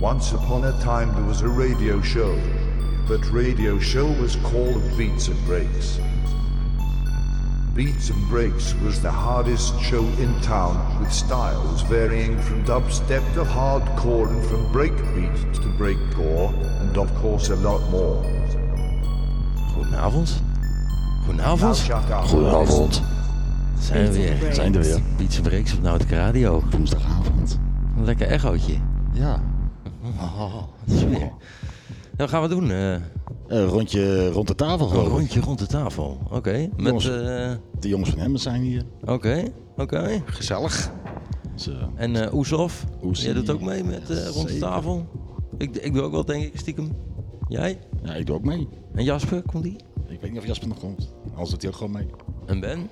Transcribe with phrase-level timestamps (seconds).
[0.00, 2.34] Once upon a time there was a radio show.
[3.06, 6.00] That radio show was called Beats and Breaks.
[7.74, 13.44] Beats and Breaks was the hardest show in town with styles varying from dubstep to
[13.44, 18.24] hardcore and from breakbeat to breakcore and of course a lot more.
[19.74, 20.42] Goedenavond.
[21.26, 21.60] Goedenavond.
[21.60, 22.24] Now shut up.
[22.24, 23.02] Goedenavond.
[23.78, 24.54] Zijn we weer.
[24.54, 25.00] Zijn er weer.
[25.16, 26.62] Beats and Breaks op Nautica Radio.
[26.70, 27.58] Woensdagavond.
[27.96, 28.76] Een lekker echootje.
[29.12, 29.40] Ja.
[30.20, 31.30] Oh, dat is weer.
[32.16, 32.70] Wat gaan we doen?
[32.70, 32.92] Eh,
[33.46, 35.08] Een rondje rond de tafel een gewoon.
[35.08, 36.18] rondje rond de tafel.
[36.30, 36.68] Oké.
[36.76, 36.86] Met.
[36.86, 37.08] Jongens.
[37.08, 38.84] eh, De jongens van Hemmen zijn hier.
[39.04, 39.42] Oké.
[39.76, 40.22] Oké.
[40.24, 40.90] Gezellig.
[41.54, 43.24] Dus, eh, En eh Oesof, Oesie.
[43.24, 45.06] jij doet ook mee met eh, rond de tafel?
[45.58, 46.92] Ik, ik doe ook wel, denk ik, stiekem.
[47.48, 47.78] Jij?
[48.02, 48.68] ja, ik doe ook mee.
[48.94, 49.76] En Jasper, komt die?
[50.08, 51.12] Ik weet niet of Jasper nog komt.
[51.30, 52.06] Anders doet hij ook gewoon mee.
[52.46, 52.90] En Ben?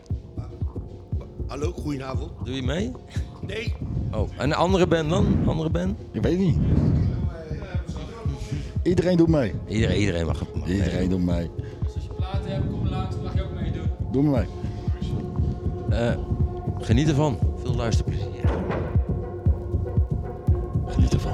[1.46, 2.30] Hallo, goedenavond.
[2.45, 2.92] Doe je mee?
[3.46, 3.74] Nee,
[4.15, 5.37] Oh, en de andere Ben dan?
[5.46, 5.96] Andere Ben?
[6.13, 6.57] Ik weet het niet.
[8.89, 9.55] Iedereen doet mee.
[9.67, 10.77] Iedereen, iedereen mag, mag mee.
[10.77, 11.51] Iedereen doet mee.
[11.85, 13.87] Als je platen hebt, kom later, mag je ook meedoen.
[14.13, 14.47] Doe maar
[15.89, 15.99] mee.
[15.99, 16.17] Eh,
[16.79, 17.39] geniet ervan.
[17.63, 18.27] Veel luisterplezier.
[20.87, 21.33] Geniet ervan.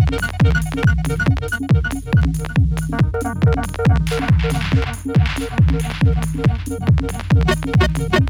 [0.00, 0.22] Thank
[8.12, 8.27] you.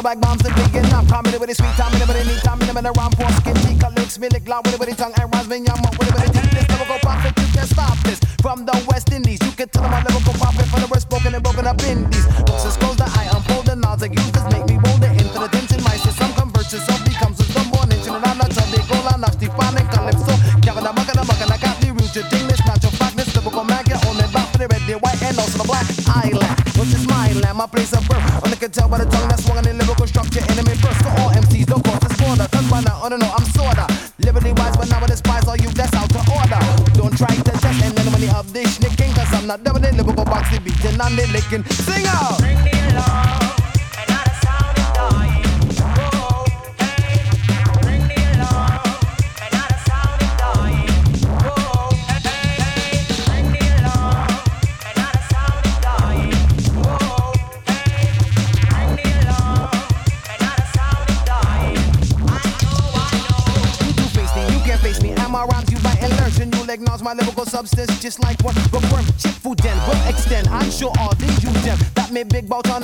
[0.00, 0.42] Spill like bombs.
[0.42, 1.08] They big enough.
[1.08, 3.54] Come in with it sweet time, in it any time, in it around for skin.
[3.54, 5.99] Tika lyrics, me lick loud with it with the tongue and rhymes me yum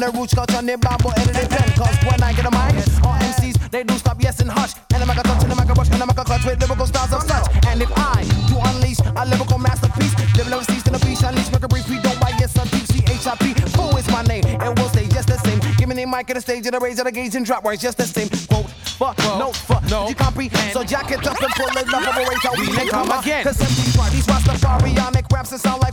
[0.06, 1.68] the roots, cut on the Bible, and pen.
[1.74, 4.74] Cause when I get a mic, all MCs, they do stop yes and hush.
[4.94, 6.44] And the mic a touch and the mic a rush and the mic a clutch
[6.44, 7.46] with lyrical styles of such.
[7.66, 11.50] And if I do unleash a lyrical masterpiece, live never cease in the beach, unleash
[11.50, 13.54] make a brief, we don't buy yes, a deep C-H-I-P.
[13.74, 15.58] Fool is my name, and we'll stay just the same.
[15.76, 17.64] Give me the mic at the stage, and the raise of the gauge and drop
[17.64, 18.30] words just the same.
[18.46, 18.70] Quote,
[19.00, 20.08] fuck, no, fuck, no.
[20.08, 20.72] you comprehend.
[20.72, 23.42] So jack it up and pull it up, operate how we can come again.
[23.42, 25.85] Cause MC's these Rastafarianic raps that sound like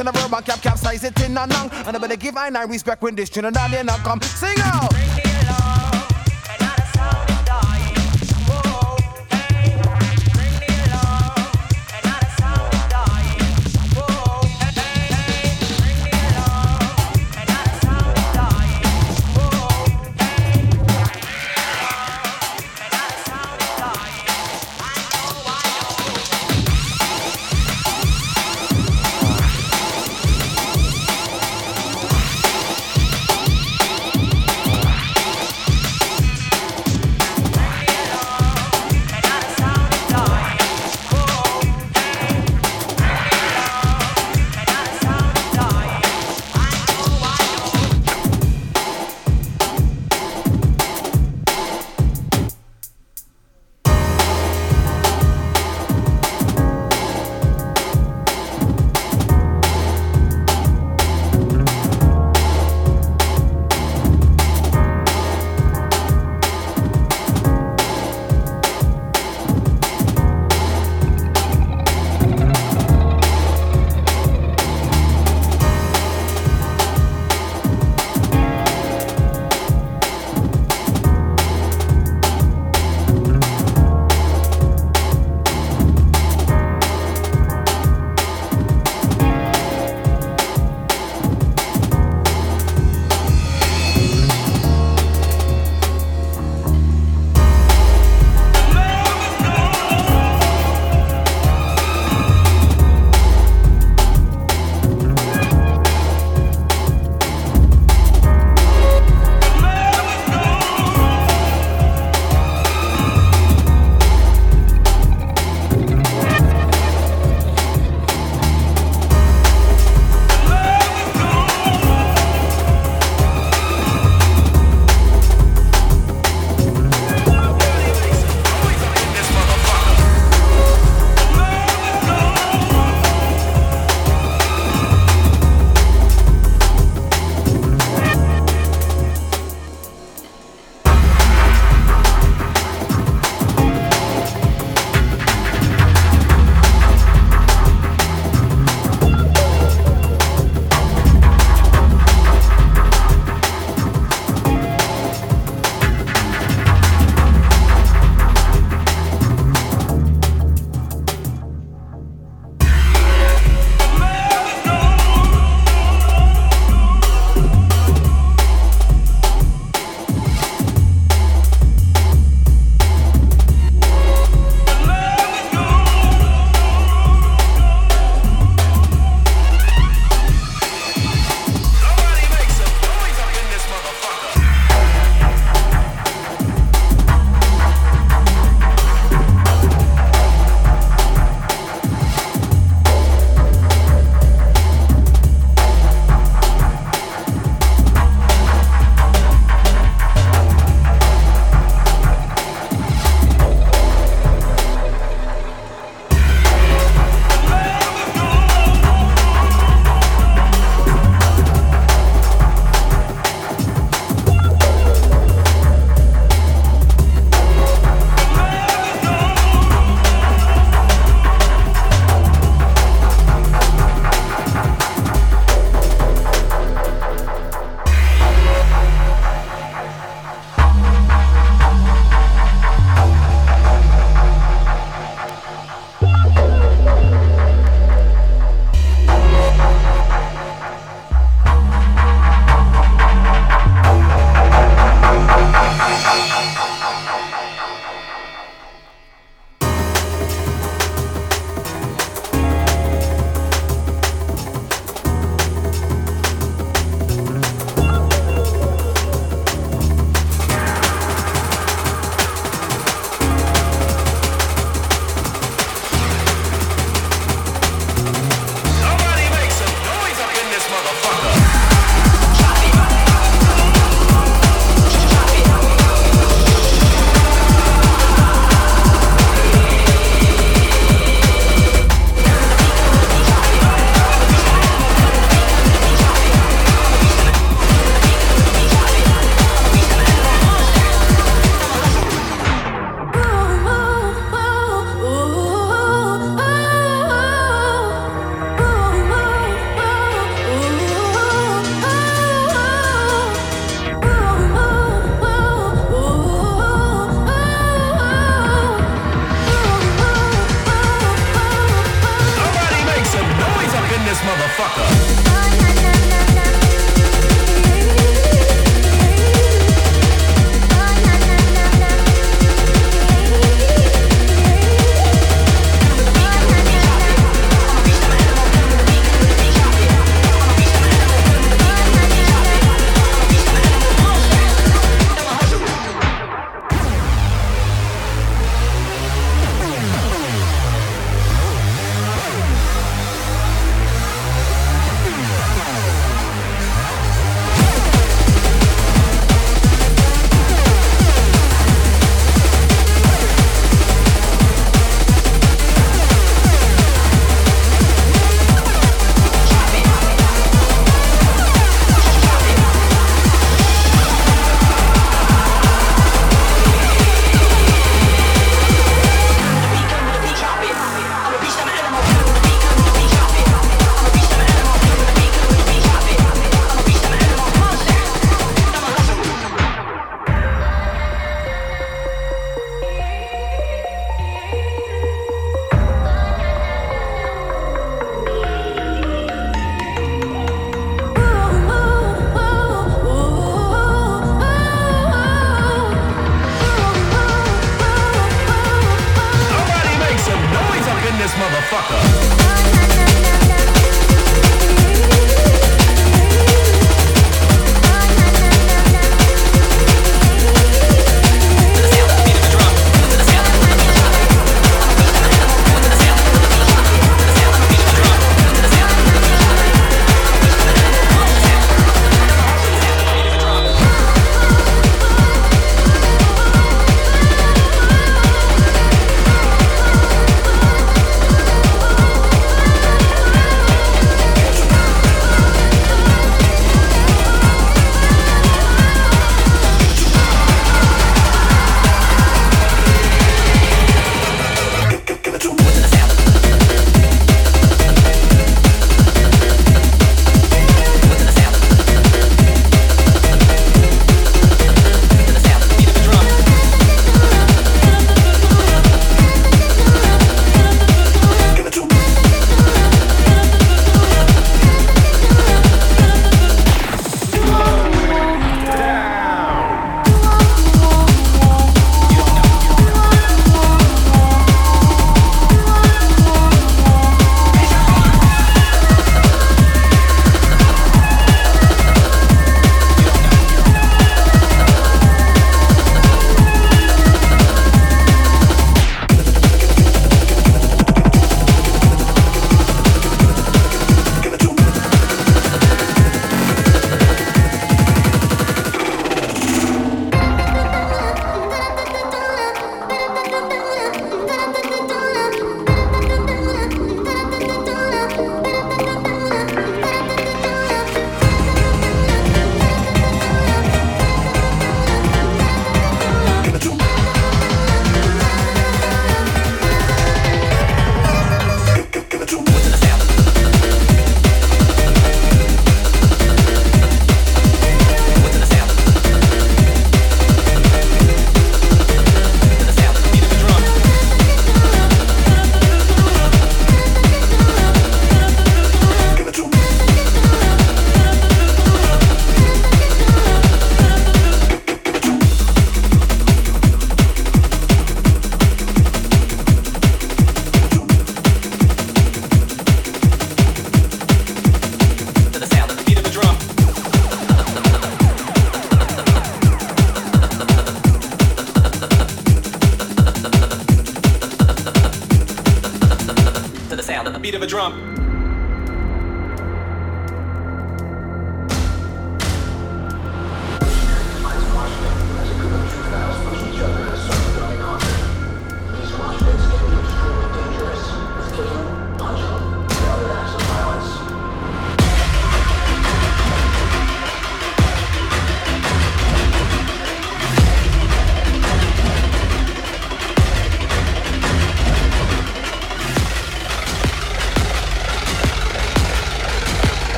[0.00, 1.70] in a and cap, capsize it in a nung.
[1.86, 4.20] And I better give I nine respect when this Trinidadian now come.
[4.22, 4.89] Sing out!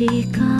[0.00, 0.59] 時間